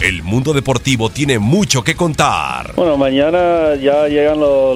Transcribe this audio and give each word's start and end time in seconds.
El 0.00 0.22
mundo 0.22 0.54
deportivo 0.54 1.10
tiene 1.10 1.38
mucho 1.38 1.84
que 1.84 1.94
contar. 1.94 2.72
Bueno, 2.74 2.96
mañana 2.96 3.74
ya 3.74 4.08
llegan 4.08 4.40
los, 4.40 4.74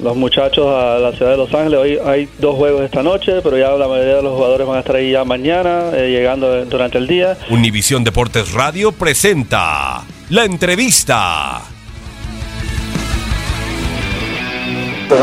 los, 0.00 0.16
muchachos 0.16 0.66
a 0.66 0.98
la 0.98 1.12
ciudad 1.12 1.30
de 1.30 1.36
Los 1.36 1.54
Ángeles. 1.54 1.78
Hoy 1.78 1.98
hay 2.04 2.28
dos 2.40 2.56
juegos 2.56 2.82
esta 2.82 3.00
noche, 3.04 3.40
pero 3.40 3.56
ya 3.56 3.70
la 3.70 3.86
mayoría 3.86 4.16
de 4.16 4.22
los 4.22 4.34
jugadores 4.34 4.66
van 4.66 4.78
a 4.78 4.80
estar 4.80 4.96
ahí 4.96 5.12
ya 5.12 5.24
mañana, 5.24 5.90
eh, 5.94 6.10
llegando 6.10 6.64
durante 6.64 6.98
el 6.98 7.06
día. 7.06 7.38
Univisión 7.50 8.02
Deportes 8.02 8.52
Radio 8.52 8.90
presenta 8.90 10.02
la 10.30 10.44
entrevista. 10.44 11.62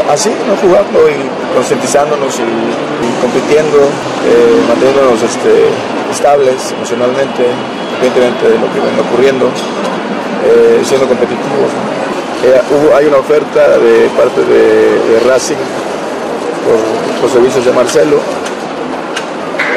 Así, 0.09 0.29
¿no? 0.47 0.55
jugando 0.55 1.09
y 1.09 1.55
concientizándonos 1.55 2.39
y, 2.39 3.21
compitiendo, 3.21 3.79
eh, 4.23 4.63
manteniéndonos 4.69 5.21
este, 5.23 5.67
estables 6.09 6.71
emocionalmente, 6.71 7.43
independientemente 8.01 8.49
de 8.49 8.57
lo 8.57 8.73
que 8.73 8.79
venga 8.79 9.01
ocurriendo, 9.01 9.45
eh, 9.45 10.81
siendo 10.83 11.07
competitivos. 11.07 11.69
Eh, 12.43 12.61
hay 12.97 13.05
una 13.05 13.17
oferta 13.17 13.77
de 13.77 14.09
parte 14.17 14.41
de, 14.41 15.19
Racing 15.27 15.61
por 16.65 17.23
los 17.23 17.31
servicios 17.31 17.63
de 17.63 17.71
Marcelo. 17.71 18.17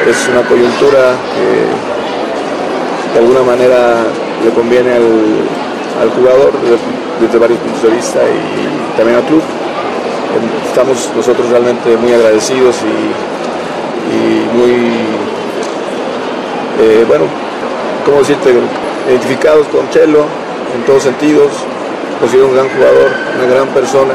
Es 0.09 0.27
una 0.27 0.41
coyuntura 0.41 1.13
que 1.33 3.13
de 3.13 3.19
alguna 3.19 3.43
manera 3.43 4.03
le 4.43 4.49
conviene 4.51 4.93
al, 4.93 6.09
jugador 6.09 6.51
desde, 7.21 7.37
varios 7.37 7.59
puntos 7.59 7.83
de 7.83 7.89
vista 7.89 8.19
y 8.23 8.97
también 8.97 9.17
al 9.17 9.23
club. 9.25 9.41
Estamos 10.67 11.09
nosotros 11.15 11.49
realmente 11.49 11.95
muy 11.95 12.11
agradecidos 12.11 12.75
y, 12.83 13.25
muy, 14.55 14.71
eh, 16.81 17.05
bueno, 17.07 17.25
¿cómo 18.05 18.19
decirte? 18.19 18.53
Identificados 19.09 19.67
con 19.67 19.89
Chelo 19.89 20.23
en 20.75 20.85
todos 20.85 21.03
sentidos, 21.03 21.51
considero 22.19 22.47
un 22.47 22.55
gran 22.55 22.69
jugador, 22.69 23.09
una 23.37 23.53
gran 23.53 23.67
persona. 23.69 24.13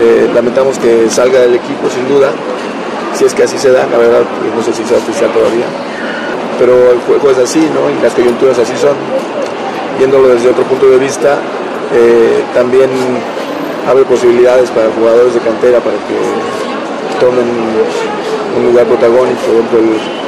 Eh, 0.00 0.30
lamentamos 0.34 0.78
que 0.78 1.08
salga 1.10 1.40
del 1.40 1.54
equipo 1.54 1.88
sin 1.90 2.08
duda, 2.08 2.30
si 3.14 3.24
es 3.24 3.34
que 3.34 3.44
así 3.44 3.58
se 3.58 3.70
da, 3.70 3.86
la 3.86 3.98
verdad 3.98 4.22
no 4.56 4.62
sé 4.62 4.72
si 4.72 4.84
sea 4.84 4.98
oficial 4.98 5.30
todavía, 5.30 5.66
pero 6.58 6.90
el 6.90 6.98
juego 7.00 7.30
es 7.30 7.38
así, 7.38 7.60
¿no? 7.72 7.90
Y 7.90 8.02
las 8.02 8.12
coyunturas 8.12 8.58
así 8.58 8.76
son. 8.76 8.96
Viéndolo 9.98 10.28
desde 10.28 10.50
otro 10.50 10.64
punto 10.64 10.86
de 10.86 10.98
vista, 10.98 11.38
eh, 11.94 12.42
también 12.52 12.90
abre 13.88 14.04
posibilidades 14.04 14.70
para 14.70 14.90
jugadores 14.90 15.34
de 15.34 15.40
cantera 15.40 15.78
para 15.78 15.96
que 15.96 16.18
tomen 17.20 17.46
un 18.56 18.66
lugar 18.66 18.86
protagónico 18.86 19.52
dentro 19.52 19.78
del 19.78 20.23